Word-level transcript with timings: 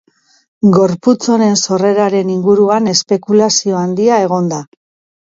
Gorputz 0.77 1.17
honen 1.35 1.59
sorreraren 1.67 2.33
inguruan 2.39 2.93
espekulazio 2.97 3.81
handia 3.85 4.21
egon 4.29 4.55
da. 4.57 4.65